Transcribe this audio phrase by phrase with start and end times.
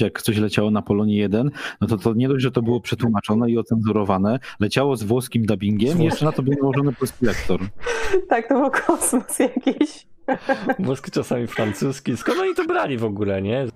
[0.00, 3.50] jak coś leciało na Polonii 1, no to to nie dość, że to było przetłumaczone
[3.50, 7.60] i ocenzurowane, leciało z włoskim dubbingiem i jeszcze na to był nałożony polski lektor.
[8.28, 10.06] Tak, to był kosmos jakiś.
[10.78, 12.16] Włoski, czasami francuski.
[12.16, 13.66] Skąd oni to brali w ogóle, nie?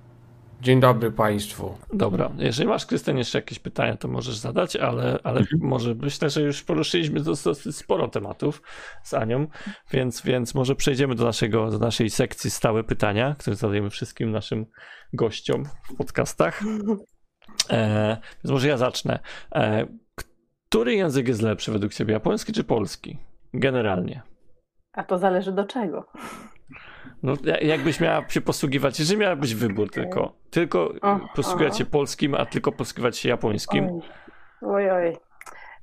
[0.63, 1.79] Dzień dobry Państwu.
[1.93, 5.61] Dobra, jeżeli masz, Krystian, jeszcze jakieś pytania, to możesz zadać, ale, ale mhm.
[5.63, 8.63] może myślę, że już poruszyliśmy dosyć sporo tematów
[9.03, 9.47] z Anią,
[9.91, 14.67] więc, więc może przejdziemy do, naszego, do naszej sekcji stałe pytania, które zadajemy wszystkim naszym
[15.13, 16.63] gościom w podcastach.
[17.71, 19.19] E, więc może ja zacznę.
[19.55, 19.87] E,
[20.69, 23.19] który język jest lepszy według Ciebie, japoński czy polski?
[23.55, 24.23] Generalnie.
[24.93, 26.07] A to zależy do czego.
[27.23, 30.93] No, jakbyś miała się posługiwać, jeżeli miałabyś wybór tylko, tylko
[31.35, 34.01] posługiwać się polskim, a tylko posługiwać się japońskim.
[34.63, 35.17] Oj, oj.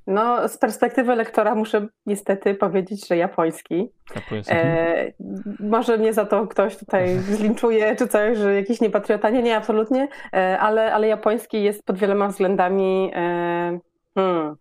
[0.08, 3.92] No, z perspektywy lektora muszę niestety powiedzieć, że japoński.
[4.14, 4.54] japoński.
[4.56, 5.12] E,
[5.60, 9.30] może mnie za to ktoś tutaj zlinczuje, czy coś, że jakiś niepatriota.
[9.30, 13.12] Nie, nie, absolutnie, e, ale, ale japoński jest pod wieloma względami.
[13.14, 13.78] E,
[14.14, 14.56] hmm,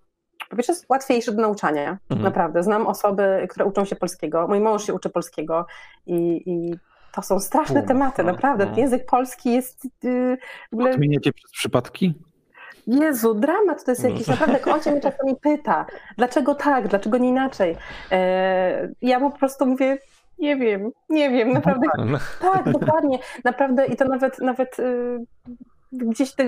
[0.50, 2.22] po pierwsze jest łatwiejszy do nauczania, mhm.
[2.22, 2.64] naprawdę.
[2.64, 4.48] Znam osoby, które uczą się polskiego.
[4.48, 5.66] Mój mąż się uczy polskiego
[6.06, 6.74] i, i
[7.12, 8.66] to są straszne tematy, naprawdę.
[8.66, 8.78] No.
[8.78, 10.38] Język polski jest yy,
[10.72, 10.92] w ogóle...
[10.92, 12.14] Odmieniacie przez przypadki?
[12.88, 15.86] Jezu, dramat to jest jakiś, naprawdę, jak on się mnie czasami pyta,
[16.18, 17.76] dlaczego tak, dlaczego nie inaczej.
[18.12, 19.98] E, ja po prostu mówię,
[20.40, 21.88] nie wiem, nie wiem, naprawdę.
[21.98, 22.18] No.
[22.42, 23.20] Tak, dokładnie.
[23.44, 25.20] Naprawdę i to nawet, nawet y,
[25.92, 26.44] gdzieś te,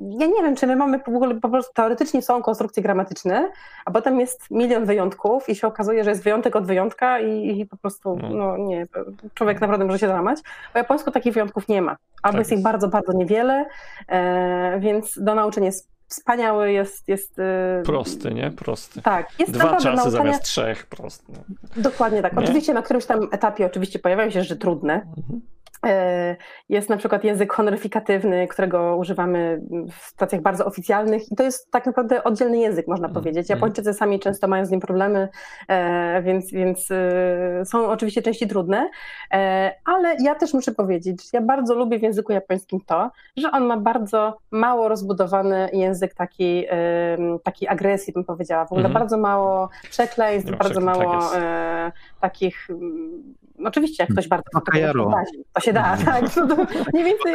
[0.00, 3.50] ja nie wiem, czy my mamy w ogóle po prostu teoretycznie są konstrukcje gramatyczne,
[3.84, 7.66] a potem jest milion wyjątków i się okazuje, że jest wyjątek od wyjątka i, i
[7.66, 8.28] po prostu, no.
[8.30, 8.86] no nie,
[9.34, 10.38] człowiek naprawdę może się załamać.
[10.72, 11.96] Po japońsku takich wyjątków nie ma.
[12.22, 13.66] Albo tak jest ich bardzo, bardzo niewiele,
[14.08, 17.08] e, więc do nauczenia jest wspaniały, jest...
[17.08, 18.50] jest e, Prosty, nie?
[18.50, 19.02] Prosty.
[19.02, 19.28] Tak.
[19.38, 20.10] Jest Dwa czasy nauczania...
[20.10, 21.32] zamiast trzech, prosty.
[21.76, 22.32] Dokładnie tak.
[22.32, 22.44] Nie?
[22.44, 25.40] Oczywiście na którymś tam etapie oczywiście pojawiają się rzeczy trudne, mhm.
[25.86, 26.36] E,
[26.68, 31.86] jest na przykład język honoryfikatywny, którego używamy w stacjach bardzo oficjalnych i to jest tak
[31.86, 33.50] naprawdę oddzielny język, można mm, powiedzieć.
[33.50, 33.58] Mm.
[33.58, 35.28] Japończycy sami często mają z nim problemy,
[35.68, 38.90] e, więc, więc e, są oczywiście części trudne,
[39.84, 43.64] ale ja też muszę powiedzieć, że ja bardzo lubię w języku japońskim to, że on
[43.64, 46.68] ma bardzo mało rozbudowany język takiej
[47.42, 48.64] taki agresji, bym powiedziała.
[48.66, 48.92] W ogóle mm.
[48.92, 54.44] bardzo mało przekleństw, bardzo mało tak takich no oczywiście, jak ktoś bardzo
[55.52, 56.22] to się da, tak?
[56.36, 57.34] No to mniej więcej.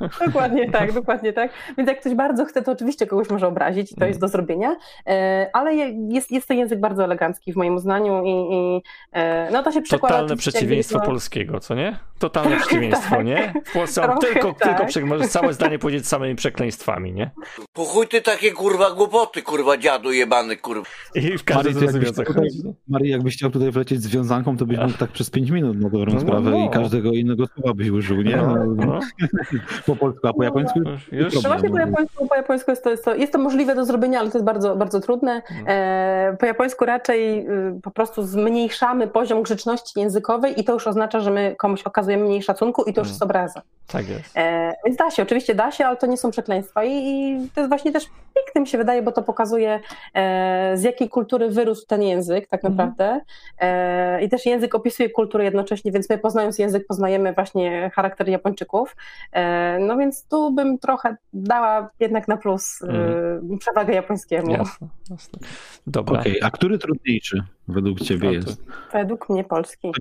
[0.26, 1.50] Dokładnie tak, dokładnie tak.
[1.78, 4.76] Więc jak ktoś bardzo chce, to oczywiście kogoś może obrazić i to jest do zrobienia,
[5.06, 5.74] e, ale
[6.08, 8.82] jest, jest to język bardzo elegancki w moim uznaniu i, i
[9.12, 10.14] e, no to się przekłada.
[10.14, 11.06] Totalne przeciwieństwo to...
[11.06, 11.98] polskiego, co nie?
[12.18, 13.26] Totalne przeciwieństwo, tak.
[13.26, 13.54] nie?
[13.64, 14.92] W Polsce tylko, tak.
[14.92, 17.30] tylko możesz całe zdanie powiedzieć samymi przekleństwami, nie?
[17.72, 20.86] Po chuj ty takie kurwa głupoty, kurwa dziadu jebany, kurwa.
[21.14, 22.62] I w każdym o co chodzi.
[22.88, 25.88] Marii, jakbyś chciał tutaj wlecieć z wiązanką, to byś mógł tak przez 5 minut na
[25.88, 26.66] dobrą no, sprawę no, no.
[26.66, 28.36] i każdego innego słowa byś użył, nie?
[28.36, 29.00] No, no.
[29.86, 30.80] po polsku, a po japońsku?
[31.12, 31.34] Już.
[31.34, 34.20] No właśnie po japońsku, po japońsku jest, to, jest, to, jest to możliwe do zrobienia,
[34.20, 35.42] ale to jest bardzo, bardzo trudne.
[35.66, 41.20] E, po japońsku raczej y, po prostu zmniejszamy poziom grzeczności językowej i to już oznacza,
[41.20, 43.62] że my komuś okazujemy mniej szacunku i to już jest obraza.
[43.86, 44.36] Tak jest.
[44.36, 47.60] E, więc da się, oczywiście da się, ale to nie są przekleństwa i, i to
[47.60, 49.80] jest właśnie też piękne mi się wydaje, bo to pokazuje
[50.14, 52.76] e, z jakiej kultury wyrósł ten język tak mhm.
[52.76, 53.20] naprawdę
[53.58, 58.96] e, i też język opisuje kulturę jednocześnie, więc my poznając język poznajemy właśnie charakter Japończyków,
[59.32, 59.42] e,
[59.80, 63.58] no więc tu bym trochę dała jednak na plus mm.
[63.58, 64.50] przewagę japońskiemu.
[64.50, 65.38] Jasne, jasne.
[65.86, 66.20] Dobra.
[66.20, 68.64] Okay, a który trudniejszy według ciebie jest?
[68.92, 69.92] Według mnie polski.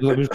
[0.00, 0.28] To już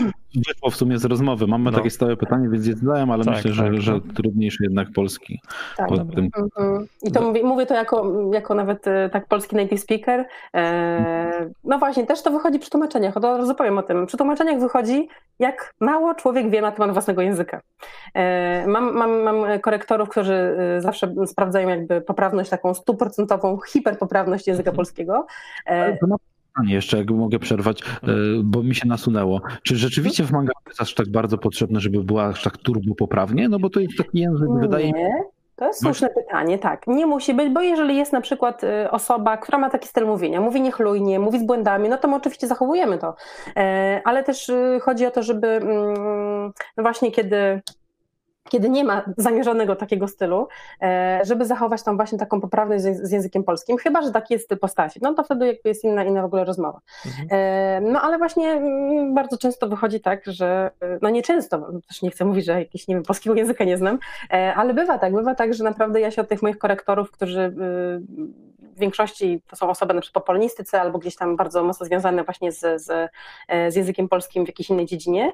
[0.48, 1.48] wyszło w sumie z rozmowy.
[1.48, 1.78] Mamy no.
[1.78, 3.82] takie stałe pytanie, więc je zadałem, ale tak, myślę, tak, że, tak.
[3.82, 5.40] że trudniejszy jednak polski.
[5.78, 5.90] Tak.
[6.16, 6.30] Tym...
[6.38, 6.88] Mhm.
[7.02, 10.26] I to mówię, mówię to jako, jako nawet e, tak polski native speaker.
[10.56, 13.18] E, no właśnie, też to wychodzi przy tłumaczeniach.
[13.18, 14.06] Od razu powiem o tym.
[14.06, 15.08] Przy tłumaczeniach wychodzi,
[15.40, 17.62] jak mało człowiek wie na temat własnego języka.
[18.14, 24.76] E, mam, mam, mam korektorów, którzy zawsze sprawdzają jakby poprawność, taką stuprocentową hiperpoprawność języka mhm.
[24.76, 25.26] polskiego.
[26.54, 27.84] Pytanie jeszcze, jak mogę przerwać,
[28.44, 29.42] bo mi się nasunęło.
[29.64, 33.50] Czy rzeczywiście w manga jest aż tak bardzo potrzebne, żeby była aż tak turbo poprawnie?
[33.50, 34.62] No bo to jest taki język, nie.
[34.62, 35.10] wydaje mi się,
[35.56, 36.88] to jest słuszne pytanie, tak.
[36.88, 40.42] Nie musi być, bo jeżeli jest na przykład y, osoba, która ma taki styl mówienia,
[40.42, 43.16] mówi niechlujnie, mówi z błędami, no to my oczywiście zachowujemy to.
[43.56, 47.62] E, ale też y, chodzi o to, żeby mm, no właśnie kiedy
[48.54, 50.48] kiedy nie ma zamierzonego takiego stylu,
[50.82, 54.58] e, żeby zachować tam właśnie taką poprawność z językiem polskim, chyba, że taki jest styl
[54.58, 56.80] postaci, no to wtedy jakby jest inna, inna w ogóle rozmowa.
[57.06, 57.28] Mhm.
[57.32, 60.72] E, no ale właśnie mm, bardzo często wychodzi tak, że,
[61.02, 64.00] no nie często, też nie chcę mówić, że jakiś, nie wiem, polskiego języka nie znam,
[64.34, 67.42] e, ale bywa tak, bywa tak, że naprawdę ja się od tych moich korektorów, którzy
[67.42, 71.86] y, w większości to są osoby na przykład po polonistyce albo gdzieś tam bardzo mocno
[71.86, 73.12] związane właśnie z, z,
[73.50, 75.34] z językiem polskim w jakiejś innej dziedzinie,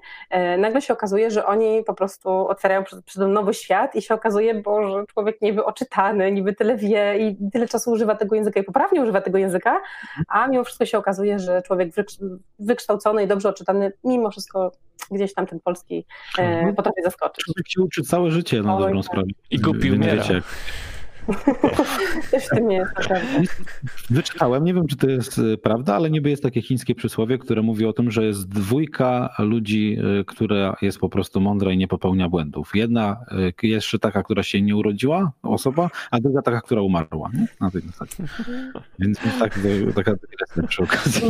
[0.57, 4.56] nagle się okazuje, że oni po prostu otwierają przed przyszedł nowy świat i się okazuje,
[4.56, 8.63] bo że człowiek niby oczytany, niby tyle wie i tyle czasu używa tego języka i
[8.63, 9.81] poprawnie używa tego języka,
[10.27, 11.89] a mimo wszystko się okazuje, że człowiek
[12.59, 14.71] wykształcony i dobrze oczytany, mimo wszystko
[15.12, 16.06] gdzieś tam ten polski
[16.39, 16.75] e, Mhm.
[16.75, 17.45] potrafi zaskoczyć.
[17.45, 19.06] Człowiek się uczy całe życie na dobrą tak.
[19.06, 19.27] sprawę.
[19.51, 20.27] I kupił Więc
[22.31, 23.43] Też w tym nie jest naprawdę.
[24.09, 27.61] Wyczytałem, nie wiem czy to jest e, prawda, ale niby jest takie chińskie przysłowie, które
[27.61, 31.87] mówi o tym, że jest dwójka ludzi, e, która jest po prostu mądra i nie
[31.87, 32.71] popełnia błędów.
[32.75, 33.25] Jedna
[33.63, 37.29] e, jeszcze taka, która się nie urodziła, osoba, a druga taka, która umarła.
[37.33, 37.47] Nie?
[37.61, 38.15] Na tej zasadzie.
[38.99, 39.59] Więc jest tak,
[39.95, 41.21] taka dygresja przy okazji.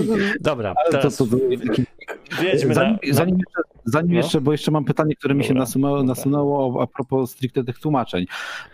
[0.41, 1.37] Dobra, Ale to, teraz to, to,
[2.41, 3.13] wiedźmy zanim, na...
[3.13, 4.17] zanim, jeszcze, zanim No.
[4.17, 8.25] jeszcze, bo jeszcze mam pytanie, które mi się nasunęło, nasunęło a propos stricte tych tłumaczeń.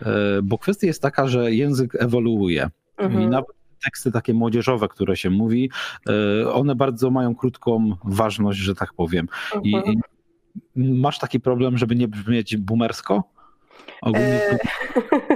[0.02, 0.06] E,
[0.42, 2.70] Bo kwestia jest taka, że język ewoluuje.
[2.98, 3.30] I Mhm.
[3.30, 5.70] nawet teksty takie młodzieżowe, które się mówi,
[6.42, 9.28] e, one bardzo mają krótką ważność, że tak powiem.
[9.62, 9.96] I, Mhm.
[10.76, 13.22] i masz taki problem, żeby nie brzmieć boomersko?
[14.02, 14.58] Ogólnie E,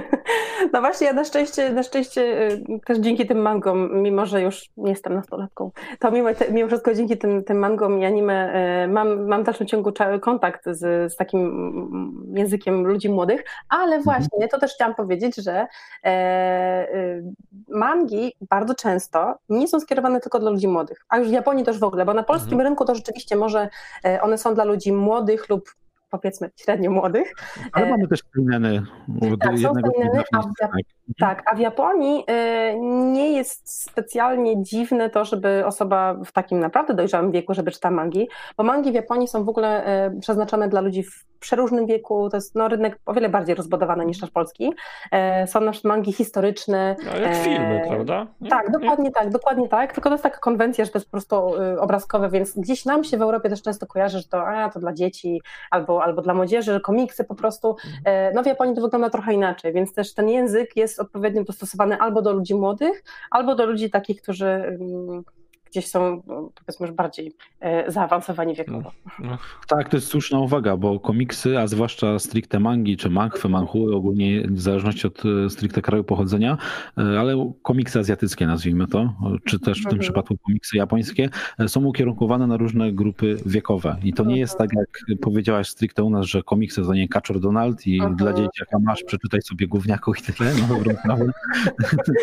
[0.73, 2.21] No właśnie, ja na szczęście, na szczęście
[2.51, 6.67] y, też dzięki tym mangom, mimo że już nie jestem nastolatką, to mimo, te, mimo
[6.67, 8.53] wszystko dzięki tym, tym mangom i anime
[8.83, 9.91] y, mam, mam w dalszym ciągu
[10.21, 15.67] kontakt z, z takim mm, językiem ludzi młodych, ale właśnie to też chciałam powiedzieć, że
[16.03, 17.23] e, y,
[17.69, 21.79] mangi bardzo często nie są skierowane tylko dla ludzi młodych, a już w Japonii też
[21.79, 22.67] w ogóle, bo na polskim Mhm.
[22.67, 23.69] rynku to rzeczywiście może
[24.05, 25.69] e, one są dla ludzi młodych lub
[26.11, 27.33] powiedzmy średnio młodych,
[27.73, 28.85] ale e, mamy też seinen
[29.33, 30.81] od tak, są jednego seinen, a w wydawnictwa, Jap- tak.
[31.19, 32.79] Tak, a w Japonii y,
[33.13, 38.29] nie jest specjalnie dziwne to, żeby osoba w takim naprawdę dojrzałym wieku, żeby czytała mangi,
[38.57, 42.37] bo mangi w Japonii są w ogóle y, przeznaczone dla ludzi w przeróżnym wieku, to
[42.37, 44.73] jest no, rynek o wiele bardziej rozbudowany niż nasz polski.
[45.11, 46.95] E, Są na przykład mangi historyczne.
[47.05, 48.27] No, jak e, filmy, prawda?
[48.41, 48.49] Nie?
[48.49, 48.79] Tak, Nie?
[48.79, 51.79] dokładnie tak, dokładnie tak, tylko to jest taka konwencja, że to jest po prostu y,
[51.79, 54.93] obrazkowe, więc gdzieś nam się w Europie też często kojarzy, że to, a, to dla
[54.93, 55.41] dzieci
[55.71, 57.75] albo, albo dla młodzieży, że komiksy po prostu.
[58.05, 61.97] E, No w Japonii to wygląda trochę inaczej, więc też ten język jest odpowiednio dostosowany
[61.97, 65.23] albo do ludzi młodych, albo do ludzi takich, którzy mm,
[65.71, 68.91] gdzieś są no, powiedzmy już bardziej e, zaawansowani wiekowo.
[69.19, 69.37] No,
[69.67, 74.41] Tak, to jest słuszna uwaga, bo komiksy, a zwłaszcza stricte mangi czy manchwy, manhwy, ogólnie
[74.47, 76.57] w zależności od e, stricte kraju pochodzenia,
[76.97, 79.13] e, ale komiksy azjatyckie nazwijmy to,
[79.45, 79.99] czy też w tym Mhm.
[80.01, 81.29] przypadku komiksy japońskie,
[81.67, 83.95] są ukierunkowane na różne grupy wiekowe.
[84.03, 87.39] I to nie jest tak, jak powiedziałaś stricte u nas, że komiksy to nie Kaczor
[87.39, 88.15] Donald i Mhm.
[88.15, 91.25] dla dzieciaka masz, przeczytaj sobie gówniaku i tyle, no dobrą sprawę.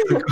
[0.08, 0.30] tylko,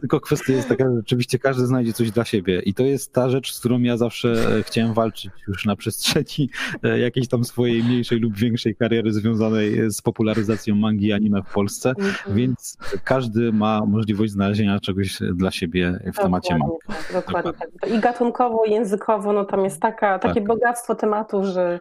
[0.00, 3.28] tylko kwestia jest taka, że rzeczywiście każdy znajdzie coś dla siebie i to jest ta
[3.30, 4.28] rzecz, z którą ja zawsze
[4.58, 6.50] e, chciałem walczyć już na przestrzeni
[6.82, 11.42] e, jakiejś tam swojej mniejszej lub większej kariery związanej e, z popularyzacją mangi i anime
[11.42, 12.36] w Polsce, Mhm.
[12.36, 16.74] więc każdy ma możliwość znalezienia czegoś dla siebie w temacie mangi.
[17.12, 17.90] Dokładnie tak, dokładnie tak.
[17.90, 20.46] I gatunkowo, i językowo, no tam jest taka, takie Tak.
[20.46, 21.78] bogactwo tematów, że.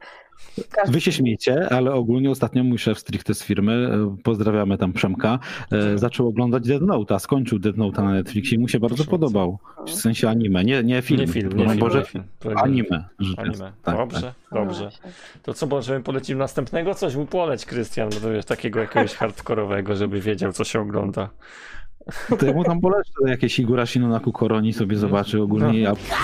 [0.88, 5.40] Wy się śmiecie, ale ogólnie ostatnio mój szef stricte z firmy, e, pozdrawiamy tam Przemka,
[5.72, 8.96] e, zaczął oglądać Dead Note, a skończył Dead Note na Netflixie i mu się bardzo
[8.96, 9.60] Proszę podobał.
[9.88, 11.20] W sensie anime, nie, nie film.
[11.22, 12.24] nie film, nie film, Boże, nie film.
[12.56, 13.06] Anime.
[13.20, 13.72] jest- Anime.
[13.84, 14.90] tak, Dobrze, No dobrze.
[15.44, 16.94] To co, możemy polecić następnego?
[16.96, 21.30] Coś mu poleć, Krystian, bo to wiesz, takiego jakiegoś hardkorowego, żeby wiedział, co się ogląda.
[22.30, 22.40] Tak.
[22.40, 25.90] To ja mu tam polecę jakieś Higurashino na Kukoroni sobie zobaczy ogólnie.
[25.90, 26.16] A Dolphin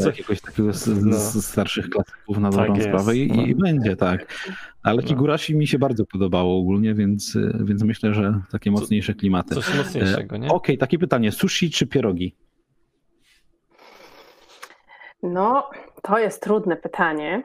[0.00, 1.18] Co- jakiegoś takiego z, z, No.
[1.18, 3.42] z starszych klasyków na Tak dobrą jest, sprawę i, no.
[3.42, 4.34] i będzie tak.
[4.82, 5.08] Ale No.
[5.08, 9.54] Higurashi mi się bardzo podobało ogólnie, więc, więc myślę, że takie mocniejsze klimaty.
[9.54, 10.46] Coś mocniejszego, nie?
[10.48, 11.32] E, Okej, takie pytanie.
[11.32, 12.34] Sushi czy pierogi?
[15.22, 15.70] No,
[16.02, 17.42] to jest trudne pytanie.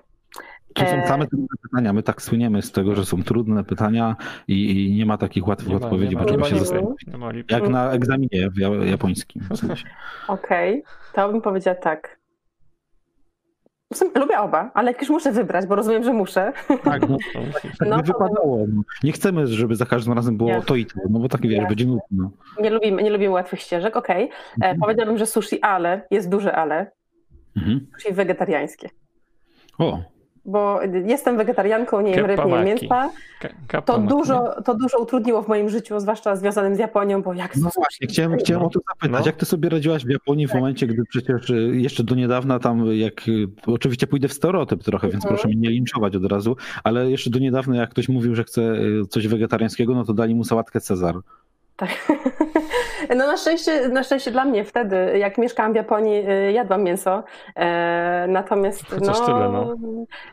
[0.73, 1.93] To są E, same trudne pytania.
[1.93, 4.15] My tak słyniemy z tego, że są trudne pytania
[4.47, 7.07] i, i nie ma takich łatwych Nie ma- odpowiedzi, nie bo nie trzeba się zastanowić.
[7.07, 7.43] Nie.
[7.49, 8.49] Jak na egzaminie
[8.85, 9.41] japońskim.
[9.51, 9.85] W sensie.
[10.27, 12.21] Okej, to bym powiedziała tak.
[13.93, 16.53] W sumie lubię oba, ale jak już muszę wybrać, bo rozumiem, że muszę.
[16.83, 18.65] Tak, no, tak No by to- wypadało.
[18.73, 18.81] No.
[19.03, 20.65] Nie chcemy, żeby za każdym razem było Jasne.
[20.65, 22.31] to i to, no bo tak wiesz, będzie nudno.
[22.61, 24.29] Nie lubimy, nie lubimy łatwych ścieżek, okej.
[24.61, 26.91] E, Powiedziałabym, że sushi, ale, jest duże ale,
[27.57, 27.87] Mhm.
[27.97, 28.89] sushi wegetariańskie.
[29.77, 29.99] O,
[30.45, 33.09] Bo jestem wegetarianką, nie jem ryb, nie jem mięsa.
[33.85, 37.69] To dużo, to dużo utrudniło w moim życiu, zwłaszcza związanym z Japonią, bo jak no
[37.75, 39.19] właśnie, chciałem, chciałem o to zapytać.
[39.21, 39.25] No.
[39.25, 40.59] Jak ty sobie radziłaś w Japonii w Tak.
[40.61, 45.07] momencie, gdy przecież y, jeszcze do niedawna tam, jak y, oczywiście pójdę w stereotyp trochę,
[45.09, 45.35] więc Mhm.
[45.35, 48.61] proszę mnie nie linczować od razu, ale jeszcze do niedawna, jak ktoś mówił, że chce
[48.61, 51.15] y, coś wegetariańskiego, no to dali mu sałatkę Cezar.
[51.75, 51.89] Tak.
[53.15, 57.23] No na szczęście, na szczęście dla mnie wtedy, jak mieszkałam w Japonii, y, jadłam mięso.
[57.55, 59.75] E, natomiast no, tyle, no.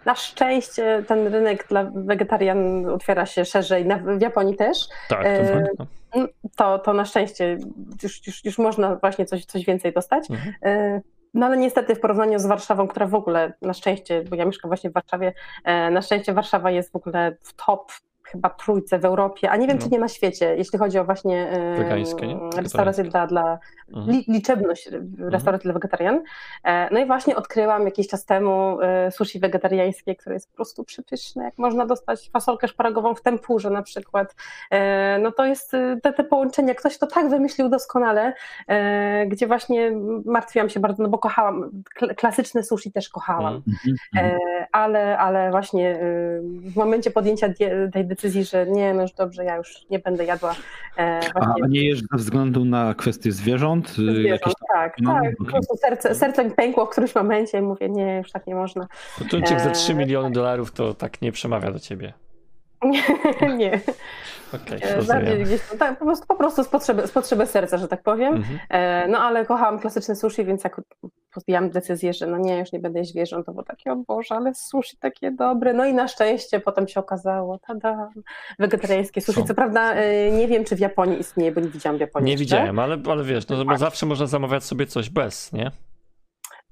[0.05, 3.89] na szczęście ten rynek dla wegetarian otwiera się szerzej.
[4.19, 4.89] W Japonii też.
[5.09, 6.27] Tak, to E.
[6.57, 7.59] To, to na szczęście
[8.03, 10.31] już, już, już można właśnie coś, coś więcej dostać.
[10.31, 10.55] Mhm.
[10.63, 11.01] E,
[11.35, 14.69] No ale niestety w porównaniu z Warszawą, która w ogóle na szczęście, bo ja mieszkam
[14.69, 15.33] właśnie w Warszawie,
[15.65, 17.93] e, na szczęście Warszawa jest w ogóle w top
[18.33, 19.83] chyba trójce w Europie, a nie wiem No.
[19.85, 23.59] czy nie na świecie, jeśli chodzi o właśnie e, restauracje dla, dla
[23.95, 24.09] Mhm.
[24.11, 26.23] li, liczebność restauracji dla wegetarian.
[26.65, 30.85] E, No i właśnie odkryłam jakiś czas temu e, sushi wegetariańskie, które jest po prostu
[30.85, 31.45] przepyszne.
[31.45, 34.35] Jak można dostać fasolkę szparagową w tempurze na przykład.
[34.71, 36.75] E, No to jest e, te, te połączenia.
[36.75, 38.33] Ktoś to tak wymyślił doskonale,
[38.69, 39.93] e, gdzie właśnie
[40.25, 43.55] martwiłam się bardzo, no bo kochałam, kl- klasyczne sushi też kochałam.
[43.67, 43.97] Mhm.
[44.17, 44.37] Mhm.
[44.37, 45.99] E, ale, ale właśnie
[46.43, 47.49] w momencie podjęcia
[47.93, 48.18] tej decyzji,
[48.51, 50.55] że nie, no już dobrze, ja już nie będę jadła
[50.99, 53.89] e, A nie jesz ze względu na kwestie zwierząt?
[53.91, 54.43] y, zwierząt.
[54.43, 55.37] tam- Tak, no, tak.
[55.37, 58.55] Po prostu serce, serce mi pękło w którymś momencie i mówię, nie, już tak nie
[58.55, 58.89] można.
[59.31, 62.13] Tuńczyk za E, 3 miliony dolarów to tak nie przemawia do ciebie.
[62.85, 63.03] Nie,
[63.57, 63.81] nie.
[64.55, 67.89] Okej, E, Bardziej gdzieś tak, po prostu, po prostu z, potrzeby, z potrzeby serca, że
[67.89, 68.35] tak powiem.
[68.35, 68.59] Mhm.
[68.71, 70.81] E, No ale kochałam klasyczne sushi, więc jak
[71.35, 74.35] podjęłam decyzję, że no nie, już nie będę jeść zwierząt, to było takie, o Boże,
[74.35, 75.73] ale sushi takie dobre.
[75.73, 78.09] No i na szczęście potem się okazało, tada,
[78.59, 79.41] wegetariańskie sushi.
[79.41, 79.47] Są.
[79.47, 82.33] Co prawda e, nie wiem, czy w Japonii istnieje, bo nie widziałam w Japonii Nie
[82.33, 82.45] jeszcze.
[82.45, 85.71] widziałem, ale, ale wiesz, no, bo zawsze można zamawiać sobie coś bez, nie?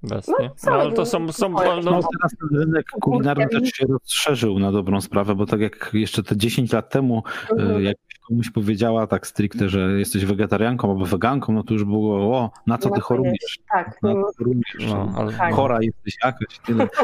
[0.09, 0.35] Bez, No?
[0.67, 4.59] No, ale to są, są No, no, No, teraz ten rynek kulinarny też się rozszerzył
[4.59, 7.23] na dobrą sprawę, bo tak jak jeszcze te 10 lat temu,
[7.53, 7.77] Mhm.
[7.77, 7.97] y, jak
[8.29, 12.79] komuś powiedziała tak stricte, że jesteś wegetarianką albo weganką, no to już było, o, na
[12.79, 13.59] co Na ty chorujesz?
[13.73, 14.87] Tak, Na no, co chorujesz?
[14.89, 15.55] no, ale, Tak.
[15.55, 16.59] Chora jesteś jakaś.
[16.59, 16.89] Tyle.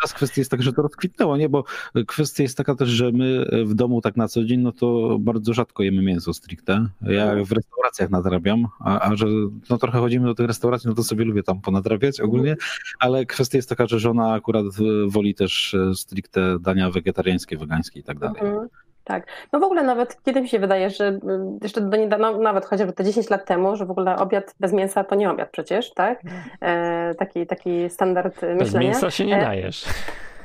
[0.00, 1.48] Teraz kwestia jest taka, że to rozkwitnęło, nie?
[1.48, 1.64] Bo
[2.06, 5.54] kwestia jest taka też, że my w domu tak na co dzień, no to bardzo
[5.54, 6.86] rzadko jemy mięso stricte.
[7.02, 9.26] Ja w restauracjach nadrabiam, a, a że
[9.70, 12.56] no trochę chodzimy do tych restauracji, no to sobie lubię tam ponadrabiać ogólnie,
[12.98, 18.00] ale kwestia jest taka, że żona akurat e, woli też e, stricte dania wegetariańskie, wegańskie
[18.00, 18.42] i tak dalej.
[18.42, 18.68] Mhm.
[19.06, 19.26] Tak.
[19.52, 21.18] No w ogóle nawet kiedy mi się wydaje, że y,
[21.62, 24.72] jeszcze do niedawna, no, nawet chociażby te 10 lat temu, że w ogóle obiad bez
[24.72, 26.20] mięsa to nie obiad przecież, tak?
[26.62, 28.86] E, taki, taki standard y, bez myślenia.
[28.88, 29.84] mięsa się nie E, dajesz.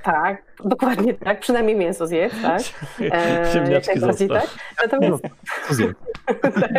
[0.03, 1.39] Tak, dokładnie tak.
[1.39, 2.61] Przynajmniej mięso zjedz, tak?
[3.13, 4.55] E, Ziemniaczki najbardziej zostaw.
[4.77, 4.91] tak.
[4.91, 5.23] Natomiast
[5.67, 5.93] Co zje?
[6.61, 6.71] tak.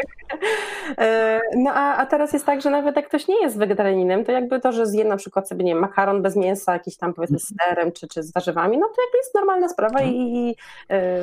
[0.98, 4.32] E, No a, a teraz jest tak, że nawet jak ktoś nie jest wegetarianinem, to
[4.32, 7.38] jakby to, że zje na przykład sobie, nie wiem, makaron bez mięsa, jakiś tam powiedzmy
[7.38, 10.56] z serem czy, czy z warzywami, no to jakby jest normalna sprawa i, i
[10.90, 11.18] e,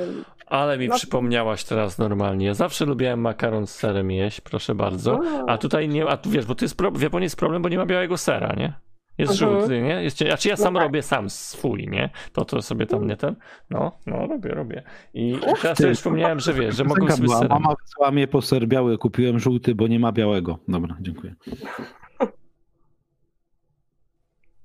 [0.48, 2.46] Ale mi No- przypomniałaś teraz normalnie.
[2.46, 5.18] Ja zawsze lubiłem makaron z serem jeść, proszę bardzo.
[5.18, 5.46] No.
[5.48, 7.70] A tutaj nie, a tu wiesz, bo to jest pro, w Japonii jest problem, bo
[7.70, 8.74] nie ma białego sera, nie?
[9.20, 9.60] Jest Mhm.
[9.60, 10.04] żółty, nie?
[10.04, 10.88] Jest, a czy ja sam No tak.
[10.88, 12.10] robię sam swój, nie?
[12.34, 13.36] To to sobie tam nie ten.
[13.70, 14.84] No, no, robię, robię.
[15.14, 15.84] I teraz ty.
[15.84, 17.60] sobie przypomniałem, że wiesz, że mogą Piosenka sobie była.
[17.60, 20.60] Mama wysłała mnie po ser biały, kupiłem żółty, bo nie ma białego.
[20.68, 21.36] Dobra, dziękuję.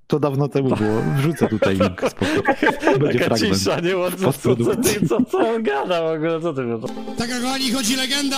[0.06, 1.00] To dawno temu było.
[1.16, 2.00] Wrzucę tutaj link.
[2.08, 2.52] spoko.
[3.00, 3.58] Będzie Taka fragment.
[3.58, 3.90] cisza, nie?
[4.18, 4.76] Co, co, co,
[5.08, 6.40] co, co on gada w ogóle?
[6.40, 6.80] Co ty wiesz?
[7.18, 8.36] Taka kochani chodzi legenda.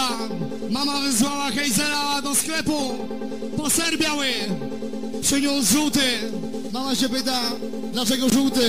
[0.70, 2.72] Mama wysłała Hejzera do sklepu
[3.56, 4.26] po ser biały.
[5.26, 6.00] Przyniósł żółty.
[6.72, 7.40] Mama się pyta,
[7.92, 8.60] dlaczego żółty?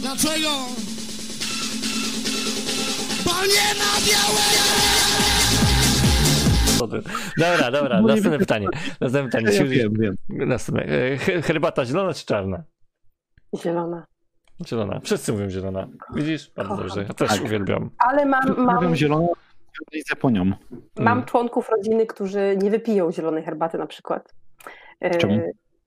[0.00, 0.48] Dlaczego?
[3.24, 4.66] Bo nie ma białego!
[7.38, 8.68] Dobra, dobra, Bo następne pytanie.
[9.00, 9.56] Następne pytanie.
[9.58, 10.14] Ja wiem, wiem.
[10.48, 10.84] Następne.
[10.84, 12.62] E, he- Herbata zielona czy czarna?
[13.62, 14.06] zielona.
[14.68, 15.00] Zielona.
[15.00, 15.88] Wszyscy mówią zielona.
[16.14, 16.50] Widzisz?
[16.56, 16.86] Bardzo Kocham.
[16.88, 17.02] dobrze.
[17.08, 17.44] Ja też Tak.
[17.44, 17.90] uwielbiam.
[17.98, 18.94] Ale mam, mam, Mam
[19.80, 20.44] zieloną z Japonią.
[20.98, 21.24] mam Mm.
[21.24, 24.34] członków rodziny, którzy nie wypiją zielonej herbaty na przykład.
[25.00, 25.40] E, Czemu?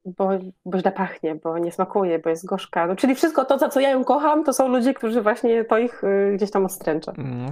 [0.05, 0.29] Bo,
[0.65, 2.87] bo źle pachnie, bo nie smakuje, bo jest gorzka.
[2.87, 5.77] No, czyli wszystko to, za co ja ją kocham, to są ludzie, którzy właśnie to
[5.77, 7.11] ich y, gdzieś tam odstręcza.
[7.17, 7.51] Mm.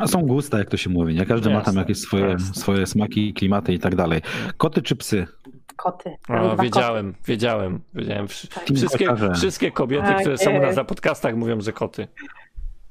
[0.00, 1.14] A są gusta, jak to się mówi.
[1.14, 2.54] Nie każdy ma tam Jasne, jakieś swoje, jasne.
[2.54, 4.20] swoje smaki, klimaty i tak dalej.
[4.56, 5.26] Koty czy psy?
[5.76, 6.10] Koty.
[6.28, 8.26] O, wiedziałem, wiedziałem, wiedziałem.
[8.26, 8.64] Wsz- Tak.
[8.76, 10.76] Wszystkie, wszystkie kobiety, Tak które są u nas jest.
[10.76, 12.08] na podcastach mówią, że koty.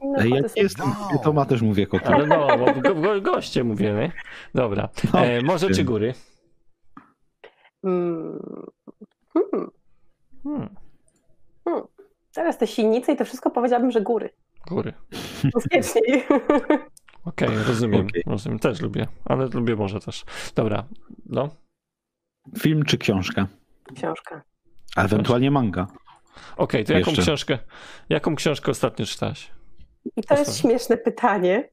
[0.06, 0.88] No, Ej, ja nie jestem,
[1.24, 2.06] to ma też mówię koty.
[2.06, 4.12] Ale no, bo go, go, goście mówię, nie?
[4.56, 4.90] Dobra.
[5.14, 6.14] No, E, morze czy góry?
[7.84, 8.40] Mm.
[10.44, 10.70] Hmm.
[11.68, 11.84] Hmm,
[12.34, 14.30] Teraz te silnice i to wszystko powiedziałabym, że góry.
[14.68, 14.94] góry.
[15.54, 16.24] Bezpieczniej.
[17.26, 18.24] Okej, rozumiem, Okej.
[18.26, 18.60] rozumiem.
[18.60, 20.24] Też lubię, ale lubię morze też.
[20.56, 20.86] Dobra,
[21.26, 21.50] no.
[22.60, 23.48] Film czy książka?
[23.96, 24.44] Książka.
[24.96, 25.88] A ewentualnie manga.
[26.58, 27.22] Okej, to jaką Jeszcze.
[27.24, 27.60] książkę,
[28.10, 29.52] jaką książkę ostatnio czytałaś?
[30.16, 31.70] I to jest śmieszne pytanie,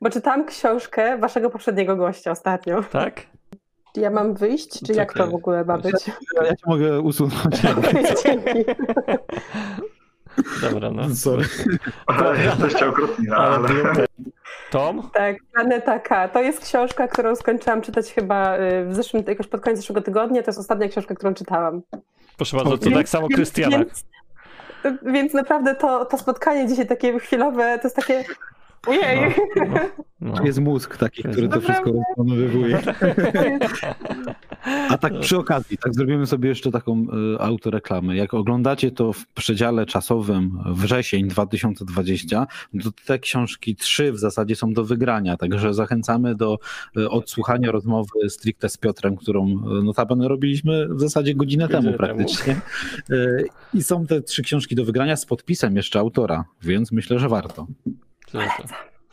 [0.00, 2.82] bo czytałam książkę waszego poprzedniego gościa ostatnio.
[2.82, 3.26] Tak?
[3.94, 6.08] Czy ja mam wyjść, czy jak to w ogóle ma być?
[6.36, 7.60] Ja, ja cię mogę usunąć.
[8.24, 8.64] Dzięki.
[10.62, 11.14] Dobra, no.
[11.14, 11.44] Sorry.
[12.06, 13.68] Ale jesteście okrutni, no, Ale.
[14.70, 15.10] Tom?
[15.14, 16.28] Tak, Planeta K.
[16.28, 20.42] To jest książka, którą skończyłam czytać chyba y, w zeszłym, jakoś pod koniec zeszłego tygodnia.
[20.42, 21.82] To jest ostatnia książka, którą czytałam.
[22.36, 23.78] Proszę bardzo, to tak samo Krystiana.
[23.78, 24.04] Więc,
[25.02, 28.24] więc naprawdę to, to spotkanie dzisiaj takie chwilowe, to jest takie
[28.86, 29.34] ojej.
[29.56, 29.88] No, no,
[30.20, 30.36] no.
[30.36, 32.78] To jest mózg taki, który to wszystko rozpanowywuje.
[34.88, 38.16] A tak przy okazji, tak zrobimy sobie jeszcze taką y, autoreklamę.
[38.16, 42.46] Jak oglądacie to w przedziale czasowym wrzesień 2020,
[42.82, 46.58] to te książki trzy w zasadzie są do wygrania, także zachęcamy do
[46.96, 52.60] y, odsłuchania rozmowy stricte z Piotrem, którą y, notabene robiliśmy w zasadzie godzinę temu praktycznie.
[53.10, 57.28] Y, I są te trzy książki do wygrania z podpisem jeszcze autora, więc myślę, że
[57.28, 57.66] warto.
[58.32, 58.38] To?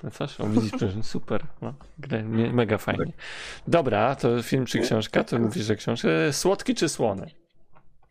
[0.02, 0.40] Polecasz?
[0.42, 0.72] O, widzisz,
[1.02, 1.44] super.
[1.62, 1.74] No,
[2.54, 3.14] mega fajnie.
[3.68, 5.24] Dobra, to film czy książka?
[5.24, 6.08] To mówisz, że książka.
[6.32, 7.28] Słodki czy słony?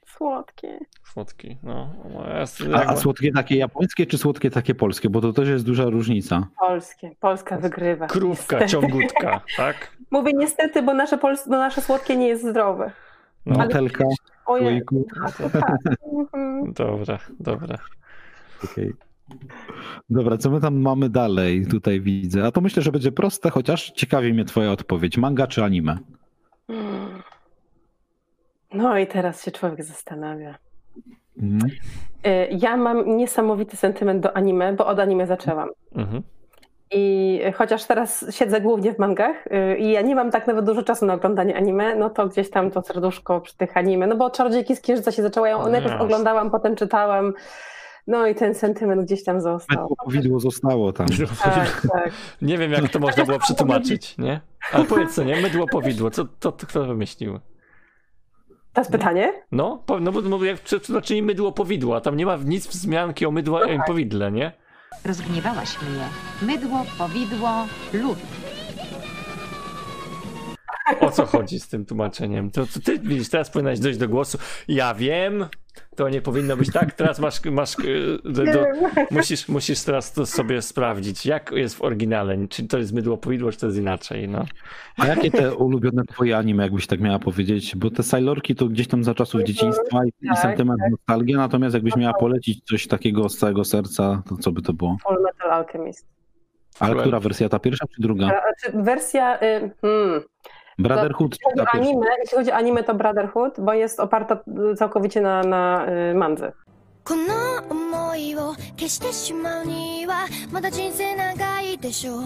[0.06, 0.78] Słodkie.
[1.12, 1.94] Słodki, no.
[2.14, 2.44] no ja,
[2.78, 5.10] A, a słodkie takie japońskie, czy słodkie takie polskie?
[5.10, 6.46] Bo to też jest duża różnica.
[6.60, 7.10] Polskie.
[7.20, 8.06] Polska wygrywa.
[8.06, 8.72] Krówka, Niestety.
[8.88, 9.96] ciągutka, tak?
[10.10, 12.90] Mówię niestety, bo nasze, pols- bo nasze słodkie nie jest zdrowe.
[13.46, 14.04] No, Ale- Motelka,
[14.46, 14.66] Ojej.
[14.66, 15.06] słoiku.
[15.24, 15.40] Tak.
[16.18, 16.72] Mhm.
[16.72, 17.78] dobra, dobra.
[18.64, 18.92] Okej.
[20.10, 21.66] Dobra, co my tam mamy dalej?
[21.66, 22.44] Tutaj widzę.
[22.44, 25.18] A to myślę, że będzie proste, chociaż ciekawi mnie twoja odpowiedź.
[25.18, 25.98] Manga czy anime?
[28.74, 30.54] No i teraz się człowiek zastanawia.
[31.42, 31.70] Mhm.
[32.26, 35.68] Y, Ja mam niesamowity sentyment do anime, bo od anime zaczęłam.
[35.94, 36.22] Mhm.
[36.90, 40.82] I chociaż teraz siedzę głównie w mangach y, i ja nie mam tak nawet dużo
[40.82, 44.30] czasu na oglądanie anime, no to gdzieś tam to serduszko przy tych anime, no bo
[44.30, 46.04] Czarodziejki z Księżyca się zaczęła, ja No najpierw jasne.
[46.04, 47.32] oglądałam, potem czytałam,
[48.08, 49.96] no i ten sentyment gdzieś tam został.
[50.04, 51.06] Powidło zostało tam.
[51.42, 52.12] Tak, tak.
[52.42, 54.40] Nie wiem, jak to można było przetłumaczyć, nie?
[54.72, 55.40] Ale powiedz co, nie?
[55.40, 56.10] Mydło powidło.
[56.10, 57.40] Co to, to kto wymyślił?
[58.72, 59.32] To jest pytanie?
[59.52, 63.26] No, no bo, no bo jak przetłumaczyli mydło powidło, a tam nie ma nic wzmianki
[63.26, 64.52] o mydło i powidle, nie?
[65.04, 66.04] Rozgniewałaś mnie.
[66.42, 68.18] Mydło, powidło, lód.
[71.00, 72.50] O co chodzi z tym tłumaczeniem?
[72.50, 74.38] To, to ty widzisz, teraz powinnaś dojść do głosu.
[74.68, 75.46] Ja wiem,
[75.96, 76.92] to nie powinno być tak.
[76.92, 77.82] Teraz masz, masz e,
[78.24, 78.64] do, do,
[79.10, 82.48] musisz, musisz teraz to sobie sprawdzić, jak jest w oryginale.
[82.48, 84.44] Czy to jest mydło powidło, czy to jest inaczej, no.
[84.98, 87.76] A jakie te ulubione twoje anime, jakbyś tak miała powiedzieć?
[87.76, 91.74] Bo te Sailorki to gdzieś tam za czasów dzieciństwa i, i Tak, sentyment nostalgia, natomiast
[91.74, 94.96] jakbyś miała polecić coś takiego z całego serca, to co by to było?
[95.08, 96.06] Full Metal Alchemist.
[96.80, 98.42] Ale która wersja, ta pierwsza czy druga?
[98.74, 100.22] Wersja, y, hmm,
[100.79, 101.89] Brotherhood czy jeśli ta chodzi, o pierwsza?
[101.91, 104.39] anime, jeśli chodzi o anime, to Brotherhood, bo jest oparta
[104.71, 106.51] y, całkowicie na, na y, mandze.
[107.05, 112.21] この想いを消してしまうにはまだ人生長いでしょう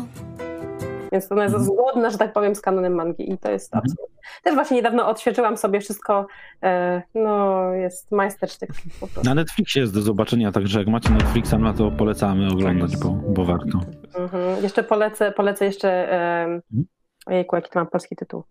[1.12, 1.64] Więc ona jest Mhm.
[1.76, 3.84] zgodna, że tak powiem, z kanonem mangi i to jest Mhm.
[3.92, 4.18] absolutnie.
[4.44, 6.28] Też właśnie niedawno odświeżyłam sobie wszystko.
[6.64, 9.30] E, no, jest majstersztyk po prostu.
[9.30, 13.46] Na Netflixie jest do zobaczenia, także jak macie Netflixa, no to polecamy oglądać, bo, bo
[13.46, 13.80] warto.
[14.16, 14.64] Mhm.
[14.64, 16.12] Jeszcze polecę, polecę jeszcze.
[16.14, 16.86] E, Mhm.
[17.27, 18.43] ojejku, jaki to mam polski tytuł?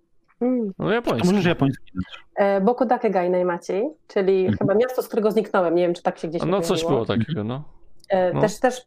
[0.42, 0.72] Mm.
[0.80, 1.28] No To japoński.
[1.28, 1.92] możesz japoński.
[2.36, 4.58] E, Boku Dakegai Najmaciej, czyli Mhm.
[4.58, 5.76] chyba miasto, z którego zniknąłem.
[5.76, 6.92] Nie wiem, czy tak się gdzieś No coś pojawiło.
[7.06, 7.64] było takiego, no.
[8.10, 8.42] E, no.
[8.42, 8.82] Też, też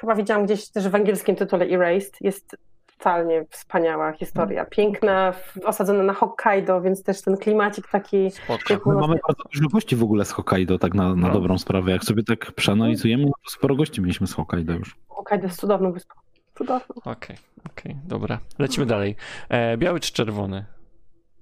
[0.00, 2.16] chyba widziałam gdzieś też w angielskim tytule Erased.
[2.20, 2.56] Jest
[2.98, 4.64] totalnie wspaniała historia.
[4.64, 8.30] Piękna, w- osadzona na Hokkaido, więc też ten klimacik taki.
[8.30, 8.90] Spoko.
[8.90, 11.32] My mamy bardzo dużo gości w ogóle z Hokkaido, tak na, na No.
[11.34, 11.90] dobrą sprawę.
[11.90, 14.96] Jak sobie tak przeanalizujemy, no to sporo gości mieliśmy z Hokkaido już.
[15.08, 16.14] Hokkaido jest cudowną wyspą.
[16.60, 16.94] Cudowną.
[17.04, 17.36] Okej,
[17.70, 18.40] okej, dobra.
[18.58, 19.16] Lecimy dalej.
[19.48, 20.64] E, biały czy czerwony?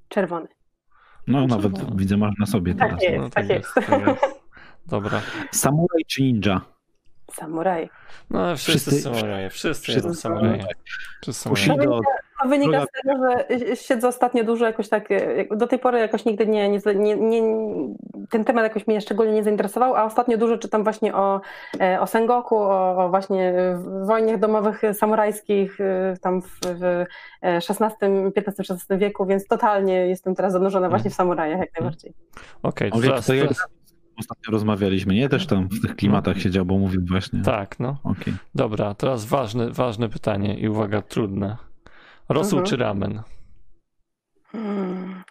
[0.09, 0.48] Czerwony.
[1.26, 3.02] No nawet widzę, masz na sobie Tak teraz.
[3.02, 3.18] jest.
[3.18, 3.68] No, tak jest.
[3.76, 4.22] jest, tak jest.
[4.87, 5.20] Dobra.
[5.52, 6.61] Samuraj czy ninja?
[7.33, 7.90] Samuraj.
[8.31, 10.64] No wszyscy, Wszyscy- samuraje, wszyscy, wszyscy samuraje.
[11.22, 11.68] Wszyscy samuraje.
[11.68, 12.00] Bushido,
[12.42, 15.09] To wynika z tego, że siedzę ostatnio dużo jakoś tak,
[15.57, 17.42] do tej pory jakoś nigdy nie, nie, nie, nie
[18.31, 21.40] ten temat jakoś mnie szczególnie nie zainteresował, a ostatnio dużo czytam właśnie o,
[21.81, 23.55] e, o Sengoku, o, o właśnie
[24.07, 27.07] wojnach domowych samurajskich y, tam w, w e,
[27.42, 32.12] XVI, XV-XVI wieku, więc totalnie jestem teraz zanurzona właśnie w samurajach jak najbardziej.
[32.62, 33.51] Okej, o, teraz, to jak
[34.18, 35.29] ostatnio rozmawialiśmy, nie?
[35.29, 37.42] Też tam w tych klimatach siedział, bo mówił właśnie.
[37.42, 37.96] tak, no.
[38.05, 38.35] Okej.
[38.55, 41.67] Dobra, teraz ważne, ważne pytanie i uwaga, trudne.
[42.29, 42.67] Rosół Mhm.
[42.67, 43.23] czy ramen?
[44.53, 45.23] Hmm.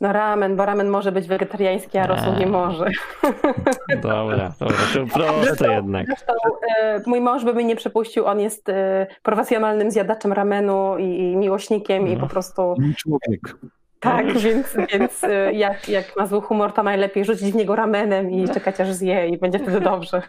[0.00, 2.84] No ramen, bo ramen może być wegetariański, a rosół nie może.
[4.02, 6.06] Dobra, dobra, to proste jednak.
[6.06, 6.32] Zresztą
[6.82, 11.36] e, mój mąż by mnie nie przepuścił, on jest e, profesjonalnym zjadaczem ramenu i, i
[11.36, 12.20] miłośnikiem i No.
[12.20, 13.56] po prostu Człowiek.
[14.02, 18.30] Tak, więc, więc e, jak, jak ma zły humor, to najlepiej rzucić w niego ramenem
[18.30, 20.22] i czekać aż zje i będzie wtedy dobrze.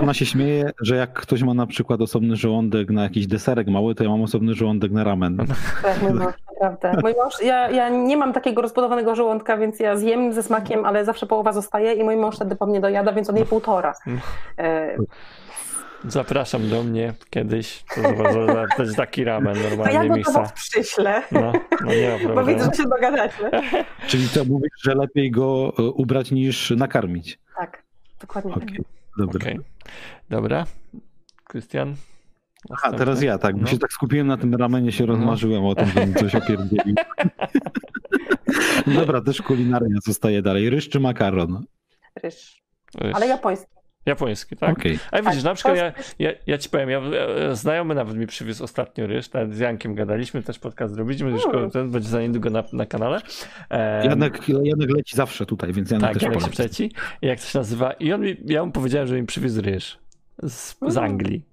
[0.00, 3.94] Ona się śmieje, że jak ktoś ma na przykład osobny żołądek na jakiś deserek mały,
[3.94, 5.36] to ja mam osobny żołądek na ramen.
[5.82, 7.02] Tak, mój mąż, naprawdę.
[7.02, 11.04] Mój mąż, ja, ja nie mam takiego rozbudowanego żołądka, więc ja zjem ze smakiem, ale
[11.04, 13.94] zawsze połowa zostaje i mój mąż wtedy po mnie dojada, więc on je półtora.
[16.08, 17.84] Zapraszam do mnie kiedyś.
[17.94, 21.52] To, to, to jest taki ramen To ja normalnie do was przyślę, No,
[21.84, 22.48] no nie ma bo problemu.
[22.58, 23.50] widzę, że się dogadacie.
[24.06, 27.38] Czyli to mówisz, że lepiej go e, ubrać niż nakarmić.
[27.56, 27.82] Tak,
[28.20, 28.62] dokładnie tak.
[28.62, 28.78] Okej,
[29.18, 29.40] dobra.
[29.40, 29.58] Okej.
[30.30, 30.66] Dobra.
[31.44, 31.94] Krystian?
[32.70, 33.54] Aha, teraz ja, tak.
[33.56, 33.66] Bo No.
[33.66, 36.94] się tak skupiłem na tym ramenie, się rozmarzyłem o tym, żebym coś opierdzielił.
[38.98, 40.70] Dobra, też kulinaria zostaje dalej.
[40.70, 41.64] Ryż czy makaron?
[42.22, 42.62] Ryż.
[42.94, 43.14] Ryż.
[43.14, 43.66] Ale japoński.
[44.06, 44.78] Japoński, tak?
[44.78, 44.98] Okej.
[45.12, 47.00] A widzisz, Tak, na przykład ja, ja, ja ci powiem, ja,
[47.54, 51.70] znajomy nawet mi przywiózł ostatnio ryż, nawet z Jankiem gadaliśmy, też podcast zrobiliśmy, już Hmm.
[51.70, 53.20] ten będzie za niedługo na, na kanale.
[53.70, 56.56] E, Janek, Janek leci zawsze tutaj, więc Janek tak, też Janek się poleci.
[56.88, 56.90] przeci.
[57.22, 57.92] I jak to się nazywa?
[57.92, 59.98] I on mi, ja mu powiedziałem, że mi przywiózł ryż
[60.42, 61.04] z, z Mm.
[61.04, 61.44] Anglii.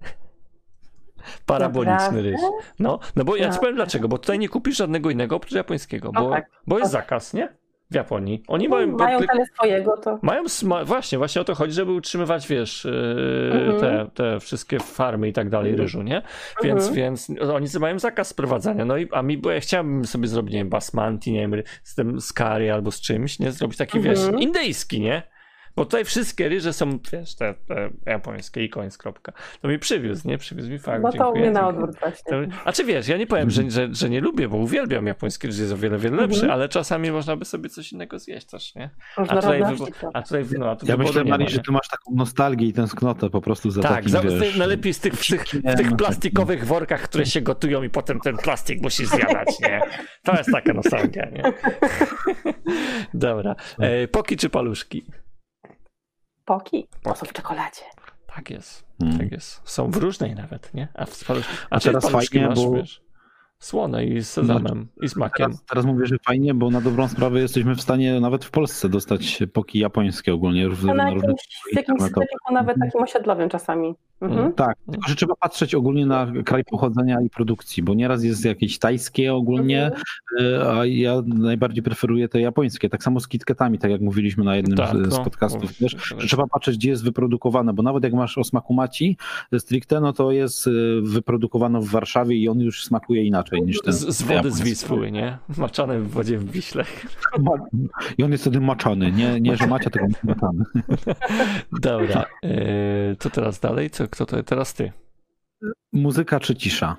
[1.46, 2.22] Paraboliczny Naprawdę?
[2.22, 2.40] ryż.
[2.78, 3.60] No, no bo ja ci No.
[3.60, 6.50] powiem dlaczego, bo tutaj nie kupisz żadnego innego oprócz japońskiego, No bo, tak.
[6.66, 6.98] bo jest No.
[7.00, 7.48] zakaz, nie?
[7.92, 8.42] W Japonii.
[8.48, 11.92] Oni No, mają, mają tyle swojego, to mają sma- właśnie, właśnie o to chodzi, żeby
[11.92, 12.86] utrzymywać, wiesz,
[13.52, 13.80] Mhm.
[13.80, 16.22] te, te wszystkie farmy i tak dalej ryżu, nie?
[16.62, 16.94] Więc, Mhm.
[16.96, 18.84] więc oni mają zakaz sprowadzania.
[18.84, 21.94] No i a mi, bo ja chciałbym sobie zrobić, nie wiem, basmanti, nie wiem, z
[21.94, 23.52] tym curry albo z czymś, nie?
[23.52, 24.16] Zrobić taki, Mhm.
[24.16, 25.22] wiesz, indyjski, nie?
[25.76, 29.32] Bo tutaj wszystkie ryże są, wiesz, te, te japońskie i końc, kropka.
[29.60, 30.38] To mi przywiózł, nie?
[30.38, 32.30] Przywiózł mi fakt, no to u dziękuję, mnie na odwrót właśnie.
[32.30, 35.46] To- A czy wiesz, ja nie powiem, że, że, że nie lubię, bo uwielbiam japoński
[35.46, 36.52] ryż, jest o wiele, wiele lepszy, Mhm.
[36.52, 38.90] ale czasami można by sobie coś innego zjeść też, nie?
[39.16, 41.72] A tutaj, wybo- a tutaj no, a tu Ja myślę, nie ma, Mari, że ty
[41.72, 44.56] masz taką nostalgię i tęsknotę po prostu za Tak, takim, za, wiesz...
[44.56, 48.36] najlepiej z tych, w tych, w tych plastikowych workach, które się gotują i potem ten
[48.36, 49.80] plastik musisz zjadać, nie?
[50.22, 51.42] To jest taka nostalgia, nie?
[53.14, 53.54] Dobra.
[53.78, 55.04] E, poki czy paluszki?
[56.44, 56.86] Poki.
[57.02, 57.82] To są w czekoladzie.
[58.36, 59.18] Tak jest, Hmm.
[59.18, 59.60] tak jest.
[59.64, 60.88] Są w różnej nawet, nie?
[60.94, 61.24] A, w.
[61.70, 63.02] A teraz fajnie, masz, bo- wiesz,
[63.58, 65.46] słone i z sezamem i z makiem.
[65.46, 68.88] Teraz, teraz mówię, że fajnie, bo na dobrą sprawę jesteśmy w stanie nawet w Polsce
[68.88, 70.68] dostać poki japońskie ogólnie.
[70.68, 71.40] W, To na na jakimś,
[71.72, 73.94] w jakimś sklepiku nawet takim osiedlowym czasami.
[74.22, 74.52] Mhm.
[74.52, 78.78] Tak, tylko że trzeba patrzeć ogólnie na kraj pochodzenia i produkcji, bo nieraz jest jakieś
[78.78, 80.02] tajskie ogólnie, Mhm.
[80.40, 82.88] y, a ja najbardziej preferuję te japońskie.
[82.88, 85.94] Tak samo z kitketami, tak jak mówiliśmy na jednym Tak, z, z no, podcastów też,
[85.94, 86.20] tak.
[86.20, 89.16] że trzeba patrzeć, gdzie jest wyprodukowane, bo nawet jak masz o smaku maci
[89.58, 93.92] stricte, no to jest y, wyprodukowano w Warszawie i on już smakuje inaczej niż ten
[93.92, 94.64] Z, z wody z japoński.
[94.64, 95.38] Wisły, nie?
[95.56, 96.84] Maczane w wodzie w Wiśle.
[98.18, 100.64] I on jest wtedy maczany, nie, nie że macia, tylko maczany.
[101.82, 102.24] Dobra.
[102.44, 103.90] E, co teraz dalej?
[103.90, 104.92] Co, kto to teraz ty?
[105.92, 106.96] Muzyka czy cisza?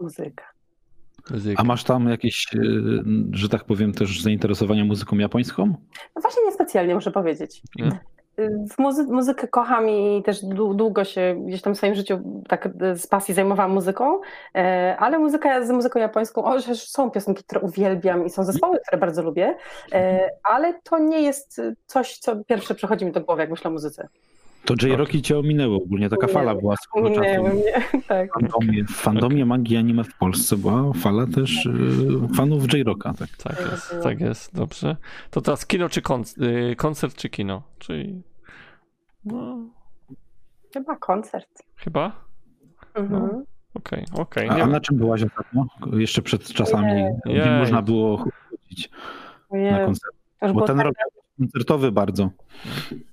[0.00, 0.44] Muzyka.
[1.30, 1.60] Muzyka.
[1.62, 3.02] A masz tam jakieś, y,
[3.32, 5.66] że tak powiem, też zainteresowania muzyką japońską?
[6.16, 7.62] No właśnie niespecjalnie, muszę powiedzieć.
[8.70, 12.68] W muzy- muzykę kocham i też dłu- długo się gdzieś tam w swoim życiu tak
[12.80, 14.20] e, z pasji zajmowałam muzyką,
[14.98, 18.98] ale muzyka z muzyką japońską, o, że są piosenki, które uwielbiam i są zespoły, które
[19.00, 19.56] bardzo lubię,
[20.44, 24.08] ale to nie jest coś, co pierwsze przychodzi mi do głowy, jak myślę o muzyce.
[24.64, 27.22] To J-Rocki cię ominęły ogólnie, taka fala była swego czasu.
[27.22, 28.30] Nie, nie, tak.
[28.30, 33.14] W fandomie, w fandomie magii anime w Polsce była fala też y, fanów J-Rocka.
[33.18, 33.28] Tak.
[33.28, 34.96] Tak jest, tak jest, dobrze.
[35.30, 36.42] To teraz kino czy koncert,
[36.76, 37.62] koncert czy kino?
[37.78, 38.22] Czyli.
[39.24, 39.58] No,
[40.74, 41.48] Chyba koncert.
[41.76, 42.12] chyba?
[42.94, 43.44] Mhm.
[43.74, 44.48] Okej, okej.
[44.48, 45.66] A, Nie a na czym byłaś ostatnio?
[45.92, 46.92] Jeszcze przed czasami,
[47.26, 47.50] Jej.
[47.58, 48.90] można było chodzić
[49.50, 50.14] na Nie, koncert.
[50.54, 50.94] Bo ten tak, rok
[51.38, 52.30] koncertowy bardzo.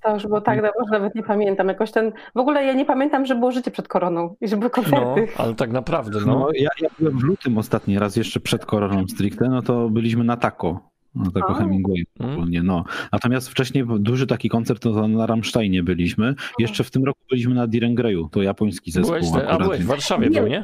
[0.03, 1.67] to już było tak dawno, że nawet nie pamiętam.
[1.67, 4.69] Jakoś ten, w ogóle ja nie pamiętam, że było życie przed koroną i że były
[4.77, 5.27] No, koncerty.
[5.37, 6.47] ale tak naprawdę, No, no.
[6.55, 10.37] ja, ja byłem w lutym ostatni raz, jeszcze przed koroną stricte, no to byliśmy na
[10.37, 10.79] Taco.
[11.15, 11.53] Na Taco A.
[11.53, 12.33] Hemingway Mm.
[12.33, 12.83] ogólnie, no.
[13.11, 16.35] Natomiast wcześniej duży taki koncert to na Rammsteinie byliśmy.
[16.59, 19.85] Jeszcze w tym roku byliśmy na Direngrayu, to japoński zespół Byłeś, te, a byłeś w
[19.87, 20.63] Warszawie, był, nie?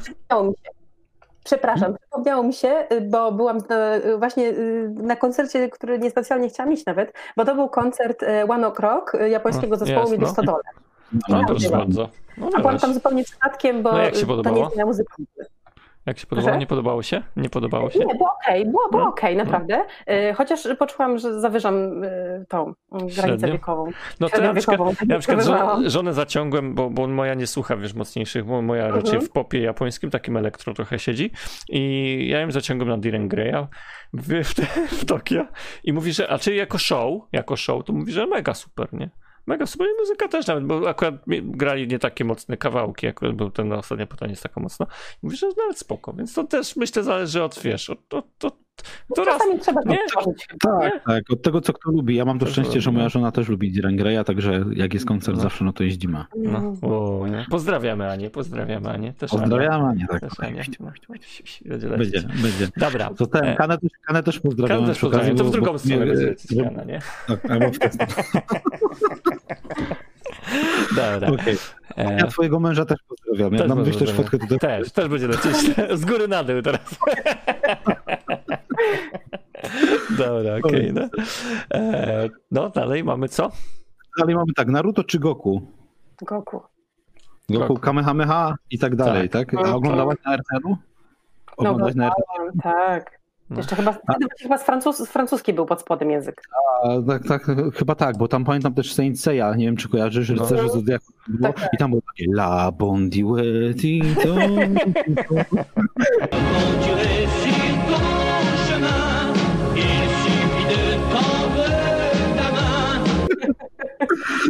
[1.46, 6.50] Przepraszam, przypomniało mi się, y, bo byłam na, y, właśnie y, na koncercie, który niespecjalnie
[6.50, 10.10] chciałam iść nawet, bo to był koncert y, One Ok Rock y, japońskiego O, zespołu
[10.12, 10.32] Miedy no.
[10.32, 10.64] Stodole.
[11.30, 11.82] No, Ja proszę byłam.
[11.82, 12.10] bardzo.
[12.38, 14.86] No, A byłam tam zupełnie przypadkiem, bo No, jak się y, to nie jest moja
[14.86, 15.16] muzyka.
[16.06, 16.48] Jak się podobało?
[16.48, 16.60] Proszę?
[16.60, 17.22] Nie podobało się?
[17.36, 18.00] Nie podobało się?
[18.00, 19.10] Nie, było okej, było, było No.
[19.10, 19.86] okej, naprawdę.
[20.30, 23.48] Y, Chociaż poczułam, że zawyżam y, tą granicę Średnio?
[23.54, 23.86] wiekową.
[24.20, 27.34] No to ja na przykład, Średniowiekową, tak ja na przykład żonę zaciągłem, bo, bo moja
[27.34, 29.06] nie słucha, wiesz, mocniejszych, bo moja Mhm.
[29.06, 31.32] raczej w popie japońskim, takim elektro trochę siedzi
[31.70, 33.68] i ja ją zaciągłem na Diren Greya
[34.14, 34.54] w, w,
[35.02, 35.46] w Tokio
[35.84, 39.10] i mówi, że, a czy jako show, jako show, to mówi, że mega super, nie?
[39.48, 43.72] Mega i muzyka też nawet, bo akurat grali nie takie mocne kawałki, akurat był ten
[43.72, 44.86] ostatnia pytanie jest taka mocna.
[45.24, 48.65] I mówi, że nawet spoko, więc to też myślę zależy od, wiesz, od, od, od,
[49.16, 49.98] to raz, Czasami trzeba to nie?
[50.60, 52.16] Tak, tak, od tego co kto lubi.
[52.16, 53.10] Ja mam to Też szczęście, że moja no.
[53.10, 55.44] żona też lubi Direngraya, także jak jest koncert No.
[55.44, 56.24] zawsze, no to jeździmy.
[56.36, 57.46] no, o, nie?
[57.50, 59.42] Pozdrawiamy Anię, pozdrawiamy Anię, też Ania.
[59.42, 60.22] Pozdrawiam, Ania, tak.
[60.22, 60.64] Też Ania.
[60.80, 62.22] No, Będzie.
[62.22, 62.68] Będzie, będzie.
[62.78, 63.10] Dobra.
[63.18, 64.78] To ten, E, Kanę też, Kanę też pozdrawiam.
[64.78, 65.38] Kanę też przy okazji, pozdrawiam.
[65.38, 67.00] To w drugą bo- stronę nie, będzie Kana, nie?
[67.28, 67.90] Tak, albo w tę.
[70.96, 71.28] Dobra.
[71.32, 71.58] Okej.
[71.98, 73.54] E, Ja twojego męża też pozdrawiam.
[73.54, 74.24] Jak Też nam wyślesz pozdrawiam.
[74.24, 75.56] fotkę, to też Też, też będzie lecieć
[76.02, 76.82] z góry na dół teraz.
[80.10, 80.94] Dobra, okej.
[80.94, 81.02] no.
[81.74, 83.52] E, no, dalej mamy co?
[84.20, 85.62] dalej mamy tak, Naruto czy Goku?
[86.22, 86.62] Goku.
[87.50, 87.78] Goku, Goku.
[87.80, 89.54] Kamehameha i tak dalej, tak?
[89.54, 89.74] Mhm.
[89.74, 90.70] A oglądałaś na RTL-u?
[90.70, 90.78] No,
[91.58, 92.22] Oglądałaś na RTL?
[92.24, 93.20] oglądałem, tak.
[93.50, 93.58] No.
[93.58, 96.42] Jeszcze chyba, wtedy chyba z, francus, francuski był pod spodem język.
[97.08, 100.36] Tak, tak, chyba tak, bo tam pamiętam też Saint Seiya, nie wiem czy kojarzysz, No.
[100.44, 101.74] rycerze Zodiaku było, Tak, tak.
[101.74, 104.02] i tam było takie La Bondi Wetti,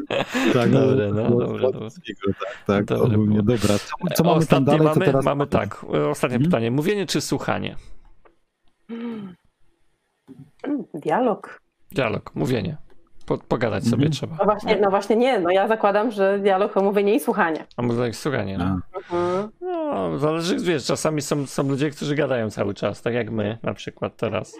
[0.09, 0.15] to...
[0.59, 3.57] Tak, Dobre, no, było dobre, z polskiego, Tak, tak, Dobre ogólnie, było.
[3.57, 3.77] dobra.
[3.79, 5.25] Co, co mamy Ostatnie tam dalej, mamy, teraz...
[5.25, 6.43] mamy tak, ostatnie Mhm.
[6.51, 6.71] pytanie.
[6.71, 7.75] Mówienie czy słuchanie?
[10.93, 11.61] Dialog.
[11.91, 12.77] Dialog, mówienie.
[13.25, 14.11] Po, pogadać sobie Mhm.
[14.11, 14.35] trzeba.
[14.39, 17.65] No właśnie, no właśnie nie, no ja zakładam, że dialog to mówienie i słuchanie.
[17.77, 18.79] A może tak słuchanie, no.
[18.95, 19.49] Mhm.
[19.61, 20.17] no.
[20.19, 24.17] Zależy, wiesz, czasami są, są ludzie, którzy gadają cały czas, tak jak my na przykład
[24.17, 24.57] teraz.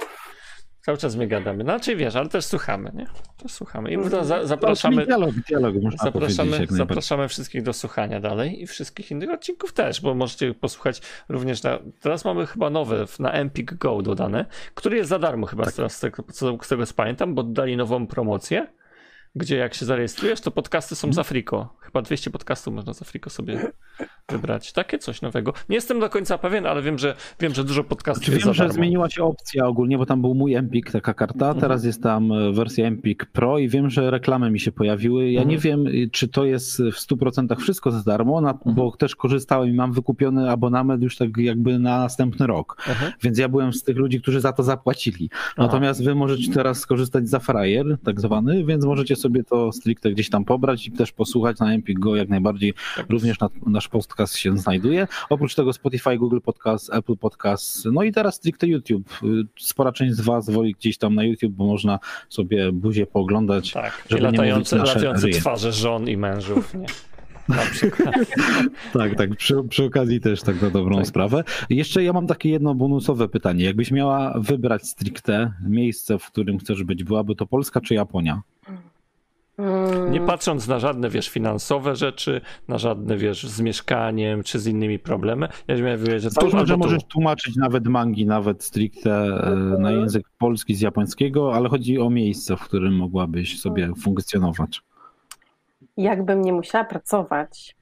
[0.86, 1.64] Cały czas my gadamy.
[1.64, 3.08] Znaczy wiesz, ale też słuchamy, nie?
[3.38, 3.92] Też słuchamy.
[3.92, 8.68] I za, za, zapraszamy, czyli dialog, dialog można zapraszamy, zapraszamy wszystkich do słuchania dalej i
[8.68, 11.80] wszystkich innych odcinków też, bo możecie posłuchać również na.
[12.02, 14.46] Teraz mamy chyba nowe na Empik Go dodane,
[14.76, 16.24] który jest za darmo chyba z, z, tego,
[16.62, 18.68] z tego co pamiętam, bo dodali nową promocję.
[19.36, 21.78] Gdzie jak się zarejestrujesz, to podcasty są za friko.
[21.96, 23.72] Chyba 200 podcastów można za friko sobie
[24.30, 24.74] wybrać.
[24.74, 25.54] Takie coś nowego.
[25.70, 28.54] Nie jestem do końca pewien, ale wiem, że wiem, że dużo podcastów Czy jest wiem,
[28.54, 31.60] że zmieniła się opcja ogólnie, bo tam był mój Empik, taka karta, Mhm.
[31.62, 35.32] teraz jest tam e, wersja Empik Pro i wiem, że reklamy mi się pojawiły.
[35.32, 35.50] Ja Mhm.
[35.50, 38.76] nie wiem, y, czy to jest w 100% wszystko za darmo, na, Mhm.
[38.76, 42.78] bo też korzystałem i mam wykupiony abonament już tak jakby na następny rok.
[42.90, 43.12] Mhm.
[43.24, 45.30] Więc ja byłem z tych ludzi, którzy za to zapłacili.
[45.58, 50.30] Natomiast wy możecie teraz skorzystać za frajer, tak zwany, więc możecie sobie to stricte gdzieś
[50.30, 52.74] tam pobrać i też posłuchać na Empik Go jak najbardziej.
[52.96, 55.08] Tak Również na, nasz podcast się znajduje.
[55.30, 59.10] Oprócz tego Spotify, Google Podcast, Apple Podcast, no i teraz stricte YouTube.
[59.24, 59.28] Y,
[59.60, 63.72] Spora część z was woli gdzieś tam na YouTube, bo można sobie buzię pooglądać.
[63.72, 66.74] Tak, i żeby nie latające, latające twarze żon i mężów.
[66.74, 66.86] Nie?
[67.50, 68.16] Na przykład.
[68.94, 71.08] Tak, tak, przy, przy okazji też tak na dobrą Tak.
[71.08, 71.44] sprawę.
[71.70, 73.66] Jeszcze ja mam takie jedno bonusowe pytanie.
[73.66, 78.42] Jakbyś miała wybrać stricte miejsce, w którym chcesz być, byłaby to Polska czy Japonia?
[79.58, 84.68] Mm, Nie patrząc na żadne, wiesz, finansowe rzeczy, na żadne, wiesz, z mieszkaniem czy z
[84.68, 85.76] innymi problemy, ja
[86.20, 90.82] że To tu że możesz tłumaczyć nawet mangi, nawet stricte e, na język polski z
[90.82, 94.82] japońskiego, ale chodzi o miejsce, w którym mogłabyś sobie funkcjonować.
[95.98, 97.76] Jakbym nie musiała pracować,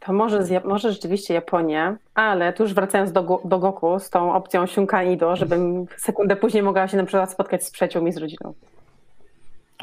[0.00, 4.34] to może, z, może rzeczywiście Japonia, ale tu już wracając do, do Goku z tą
[4.34, 8.54] opcją Shunkaido, żebym sekundę później mogła się na przykład spotkać z przyjaciółmi i z rodziną.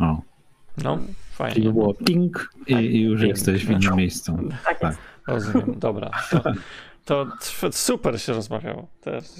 [0.01, 0.17] O.
[0.83, 1.69] No, Czyli fajnie.
[1.69, 3.29] było ping i, i już Ping.
[3.29, 4.37] jesteś w innym miejscu.
[4.65, 4.95] Tak Tak.
[5.27, 6.11] Rozumiem, dobra.
[7.05, 7.25] To,
[7.61, 8.87] to super się rozmawiało.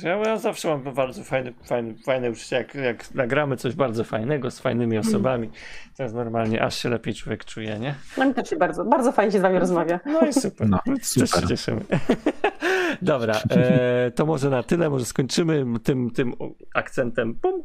[0.03, 4.51] Ja, ja zawsze mam bardzo fajne, fajne, fajne uczucie, jak, jak nagramy coś bardzo fajnego
[4.51, 5.49] z fajnymi osobami,
[5.97, 7.95] to jest normalnie, aż się lepiej człowiek czuje, nie?
[8.17, 9.99] No mi też się bardzo, bardzo fajnie się z wami rozmawia.
[10.05, 10.69] No i super.
[10.69, 11.49] No, Też się super.
[11.49, 11.81] cieszymy.
[13.01, 16.33] Dobra, e, to może na tyle, może skończymy tym, tym
[16.73, 17.35] akcentem.
[17.35, 17.61] Pum.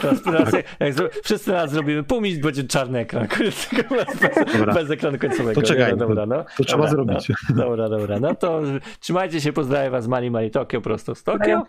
[0.00, 3.28] Teraz, teraz jak, jak zro, wszyscy raz zrobimy pum i będzie czarny ekran.
[3.38, 5.60] Bez, bez ekranu końcowego.
[5.60, 6.44] To czekaj, no, dobra, no.
[6.56, 7.32] to trzeba dobra, zrobić.
[7.50, 8.20] No, dobra, dobra.
[8.20, 8.62] No to
[9.00, 11.66] trzymajcie się, pozdrawiam was Mali Mali Tokio prosto z Tokio.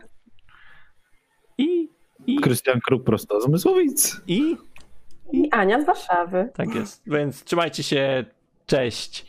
[1.58, 1.90] I,
[2.26, 4.22] i, Krystian Kruk prosto z Mysłowic.
[4.28, 4.58] i,
[5.32, 6.50] I Ania z Warszawy.
[6.54, 7.04] tak jest.
[7.08, 8.26] Więc trzymajcie się,
[8.66, 9.26] cześć.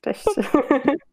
[0.00, 0.24] Cześć.